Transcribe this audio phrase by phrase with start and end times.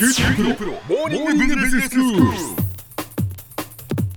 [0.00, 2.59] QT PRO モーニングビジネススクール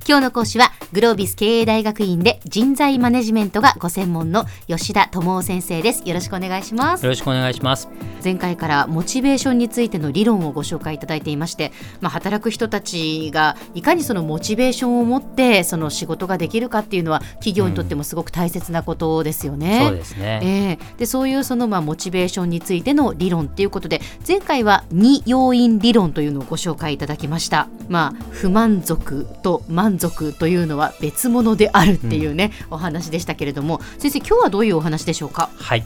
[0.05, 6.03] 今日の講師はグロービス経営大学院で人材マネジメントがご専門の吉田智夫先生です。
[6.05, 7.03] よろしくお願いします。
[7.03, 7.87] よろしくお願いします。
[8.21, 11.71] 前回からモチベーションについての理論をご紹介いただいていまして、
[12.01, 19.79] まあ、働く人たちがいかにそのモチベーションを持ってその仕事ができるかっていうのは企業にとってもすごく大切なことですよね。
[19.81, 27.67] うん、そうですね、えー、でそういうそのまあモチベーションについての理論っていうことで前回は2要因理論というのをご紹介いただきました。
[27.89, 35.49] まあ、不満足と満足というのは別物であるっていうね、うん、お話でしたけれども先生今日はどういうお話でしょうか？
[35.55, 35.83] はい。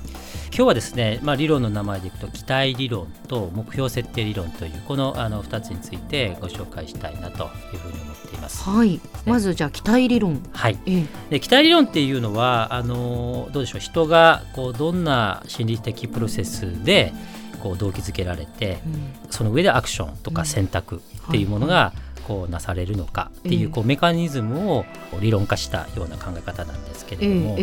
[0.50, 7.44] 今日はですね、まあ、理論の名前でいくと期待理論と目標設定理論というこのあの2つについてご紹介したいなと
[7.74, 8.64] いうふうに思っています。
[8.64, 10.42] はい、ね、まずじゃあ期待理論。
[10.54, 17.14] はい、ええ、で期待理論っていうのはあのどうでしょう人がこうどんな心理的プロセスで
[17.62, 24.86] こう動機づけられて、うん、その上でアクションとか選択っていうものが、うんはいはいこうなされるのかっていうこうメカニズムを
[25.22, 27.58] 理論化したような考え方なんですけれども、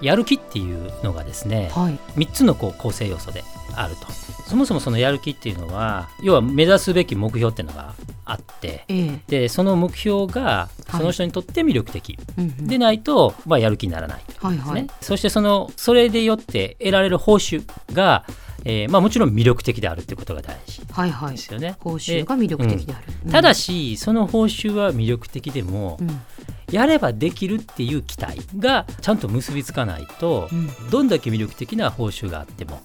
[0.00, 3.42] やる気っていうのがですね、はい、3つのこう構成要素で
[3.74, 4.06] あると。
[4.46, 8.84] そもそもそのやる気っていうのは要は目指すべき目標っていうのがあって、
[9.26, 18.24] でその目標がその人にとって魅力的、はい、でないと、まあ、やる気にならないですね、そしてそのそれでよって得られる報酬が
[18.64, 20.92] えーまあ、もちろん魅力的であるということが大事ですよね。
[20.92, 21.36] はいはい、
[21.80, 26.20] 報酬が魅力的である、うん、ただしその報酬は魅力的でも、うん、
[26.70, 32.80] やればできるっていう期待がちゃんと結びつかないと、うん、どんだけ魅力的な報酬があっても、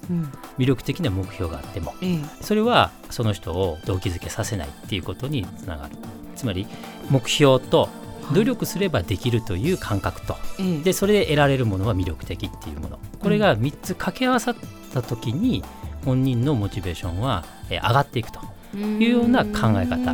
[0.58, 1.94] 魅力的な目標があっても、
[2.42, 5.96] それはその人を動機づけさせないっていうことにつながる。
[6.36, 6.68] つまり
[7.10, 7.90] 目標と
[8.34, 10.36] 努力すればできるという感覚と、
[10.84, 13.00] でそれで得られるものは魅力的っていうもの。
[13.20, 14.56] これが3つ掛け合わさっ
[14.88, 15.64] た時に
[16.06, 18.40] 本人のモチベーションは上がっていくと
[18.78, 20.14] いうような考え方。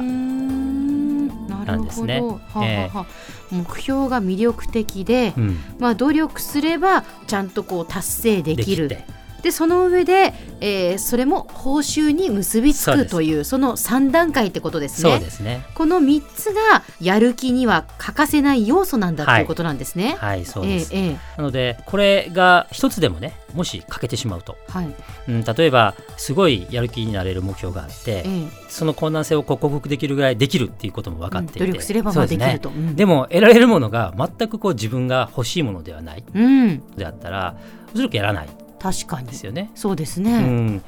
[1.66, 2.22] なんですね。
[2.62, 3.06] えー、
[3.52, 8.88] 目標が魅力的で、うん、まあ、努力すればちゃんとこう達成できる。
[8.88, 9.06] で
[9.52, 15.12] その上で、えー、それも報酬に結びつくというその3段階ってことですね。
[15.12, 15.66] そうですね。
[15.76, 20.16] この3つがやる気には欠かせない要素なんだということなんですね。
[20.20, 24.96] はい、はい、そうです、えーえー、なのでこれが一つでもねもし欠けてしまうと、はい。
[25.28, 37.56] うん、例えばすごいやる気になれる目標があって、えー、その困難性を克服できるぐらいできるっていうことも分かっていて、うん、努力すればまあできると、ねうん、でも得られるものが全くこう自分が欲しいものではない、うん、であったら
[37.94, 39.28] おそらくやらない確かに。
[39.28, 39.72] ですよね。
[39.74, 40.84] そうですね、うん。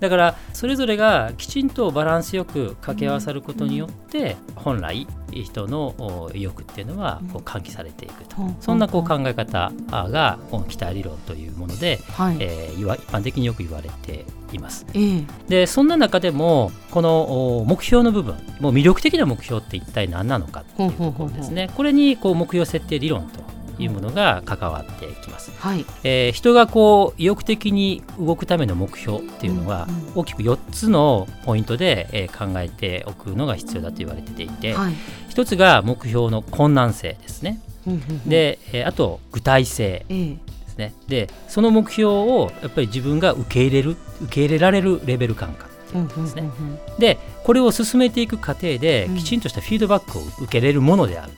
[0.00, 14.86] だからそれぞれがきちんとバランスよく掛け合わさることによって本来人の意欲っていうのはこう喚起されていくと、そんなこう考え方がこの期待理論というもので、はい、えー、一般的によく言われています。
[14.94, 21.70] えー、でそんな中でもこの目標の部分もう魅力的な目標って一体何なのかっていうところですね。
[21.76, 23.43] これにこう目標設定理論と
[23.78, 25.52] いうものが関わってきます。
[25.58, 34.94] はい、えー、人がこう意欲的に動くための目標っていうのは、大きく4つのポイントで、えー、考えておくのが必要だと言われていて、はい、
[35.30, 37.60] 1つが目標の困難性ですね。
[38.26, 40.94] で、えー、あと具体性ですね。
[41.08, 45.70] でその目標をやっぱり自分が受け入れる受け入れられるレベル感覚
[46.22, 46.50] ですね。
[46.98, 51.32] でこれを進めていく過程できちんとしたフィードバックを受けれるものである。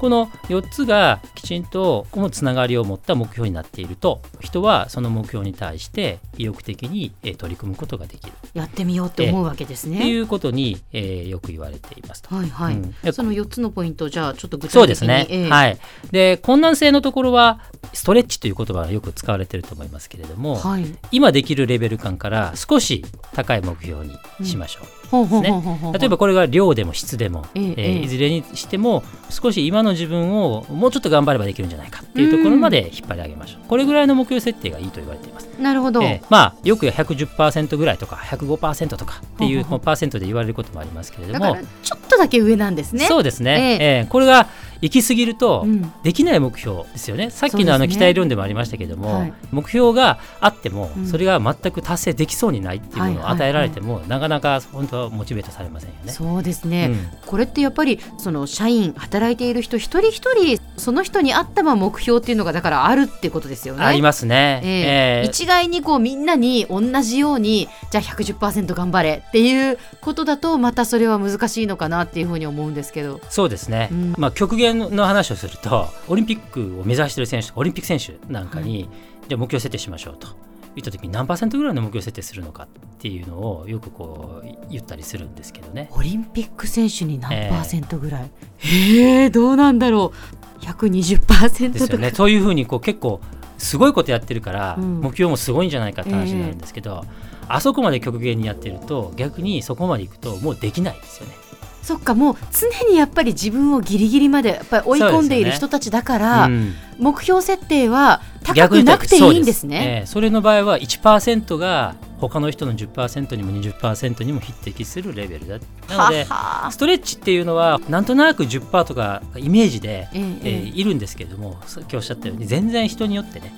[0.00, 8.32] この4つがきちんとこのつながりを持った目標になっていると人はその目標に対して意欲的に取り組むことができる。
[8.54, 10.00] やってみようって思うわけですね。
[10.00, 15.78] ということに、えー、よく言われていますはいはい、うん、その4つのポイントじゃあちょっと具体的にそうですね、えー、はい。
[16.10, 17.60] で困難性のところは
[17.92, 24.84] ストレッチという言葉がよく使われていると思いますけれども、はい、今できるレベル感から少し高い目標にしましょう。
[24.94, 25.92] うんですね。
[25.98, 33.68] 例えばこれが量でも質でも、ええいずれにしても少し今の自分をもうちょっと頑張ればできるんじゃないかっていうところまで引っ張り上げましょう。
[33.68, 35.48] これぐらいの目標設定がいいと言われています。
[35.60, 36.02] なるほど。
[36.02, 43.06] えー、まあよく110%ぐらいとか105%とかっていうパーセントで言われることもありますけれども、ちょっとだけ上なんですね。
[43.06, 43.78] そうですね。
[43.80, 44.48] えー、えー、これが
[44.82, 45.66] 行き過ぎると
[46.02, 56.12] できない目標ですよね、うん、さっきのあの期待論でもありましたけども、ねはい、目標があってもそれが全く達成できそうにないっていうものを与えられても、なかなか本当はモチベートされませんよね。
[56.12, 63.84] そうですね、うん、これってやっぱりその社員働いている人一人一人その人に合ったま目標っていうのがだからあるってことですよね。
[63.84, 64.60] ありますね。
[64.62, 73.20] えー、えー、一概にこうみんなに同じようにじゃあ110%頑張れっていうことだとまたそれは難しいのかなっていうふうに思うんですけど。
[73.28, 73.88] そうですね。
[73.92, 78.88] うん、まあ極限の話をするるとオリンピックを目指している選手オリンピック選手なんかに、はい、
[79.28, 80.28] じゃあ目標設定しましょうと。
[80.76, 82.68] 言った時に何パーセントぐらいの目標設定するのかっ
[82.98, 85.90] ていうのをよくこう言ったりするんですけどね。
[85.92, 88.30] オリンピック選手に何パーセントぐらい、
[88.60, 90.12] えー、えー、どうなんだろ
[90.60, 92.12] う？120%ですよね。
[92.14, 93.20] そういうふうにこう結構
[93.58, 97.08] すごいことやってるから、うん、目標もすごいんじゃないかって話になるんですけど、えー、
[97.48, 101.34] あそこまで極限にやってると逆にそこまでいくともうできないですよね。
[101.82, 110.04] そっかもう常にやっぱり自分をギリギリまでやっぱり追い込んでいる人たちだから、ねうん、目標設定は高くなくていいんですね。
[110.06, 115.58] それの場合は1%が他の人の10%にも20%にも匹敵するレベルだ。
[115.88, 116.26] なので
[116.70, 123.52] ストレッチっていうのはなんとなく10%とかイメージで、えー、えー、いるんですけれどもさっきおっしゃったように全然人によってね。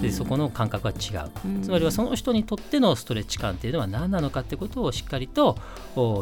[0.00, 1.30] でそこの感覚は違う。
[1.62, 5.58] つまりはその人にとってのストレッチ感っていうのは何なのかってことをしっかりと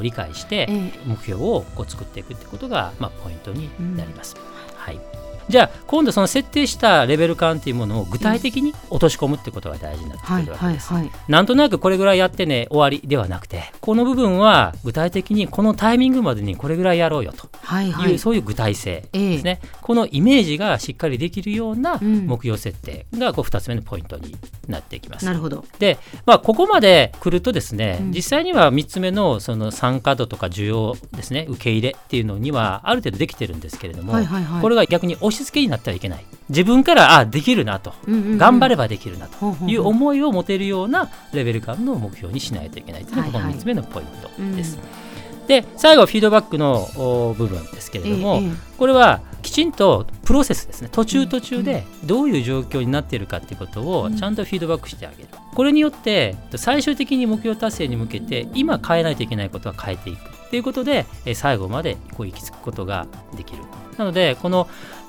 [0.02, 0.68] 理解して
[1.06, 4.36] 目標をこう作っていくってことが、まあ、ポイントになります。
[4.76, 10.92] はいじゃあ今度その設定したレベル感っていうものを具体的に落とし込むってことが大事になってくるわけです。
[11.28, 17.46] なんとなくこれぐらいやってね終わりではなくてこの部分は具体的にこのタイミングまでにこれぐらいやろうよと。
[17.46, 17.92] いう、はい。
[17.92, 19.08] はい、そういう具体性。
[19.12, 19.66] ですね、え。
[19.66, 24.36] ー、このイメージがしっかりできるような目標設定がこう2つ目のポイントに
[24.68, 25.24] なっていきます。
[25.24, 25.64] なるほど。
[25.78, 36.24] で、まあ、ここまで来るとですね、うん、実際には3つ目のその参加度とか需要ですね受け入れっていうのにはある程度できてるんですけれども、はいはいはい、これが逆に押し付けになってはいけない。
[36.48, 39.56] 自分からあできるなと、うんうんうん、頑張ればできるなと。
[39.66, 44.76] いう思いを持てるようなレベル感の目標にしないといけないというのがこの3つ目のポイントです。
[44.76, 45.02] はいはい
[45.46, 50.88] で最後フィードバックの部分ですけれども、ええ、これはきちんとプロセスですね。
[50.90, 60.20] 途中途中でどういう状況になっているかということをちゃんとフィードバックしてあげる、うん、これによって最終的に目標達成に向けて今変えないといけないことは変えていく。
[60.50, 63.06] ということで最後までこう行き着くことが
[63.36, 63.62] できる。
[63.98, 64.68] なのでこの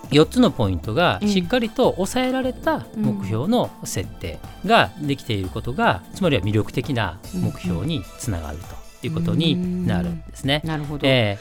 [0.10, 8.84] 4つのポイントがしっかりと抑えられた目標の設定ができていることが、つまりは魅力的な目標につながると。
[9.08, 10.62] いうことになるんですね。
[10.64, 11.38] なるほど、え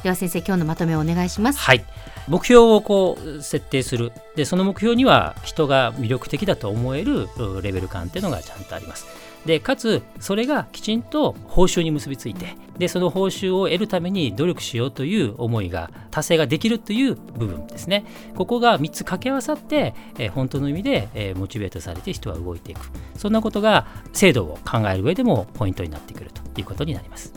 [0.00, 1.58] ー、では先生今日のまとめをお願いします。
[1.58, 1.84] はい
[2.28, 7.28] 目標をこう設定するでその目標には人が魅力的だと思える
[7.62, 9.06] レベル感っていうのがちゃんとあります。
[9.46, 18.04] でかつそれがきちんと報酬に結びついてでその報酬を得るために努力しようという思いが達成ができるという部分ですね。
[18.34, 22.80] ここが3つ掛け合わさって、えー、本当の意味で、えー、モチベートされて人は動いていく。
[23.16, 27.32] そんなことが制度を考える上でもポイントになってくるということになります。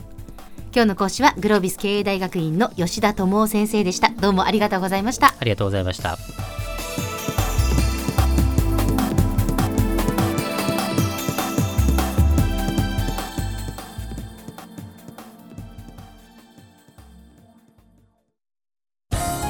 [0.74, 4.10] 今日の講師はグロービス経営大学院の吉田智夫先生でした。
[4.10, 5.36] どうもありがとうございました。
[5.40, 6.39] ありがとうございました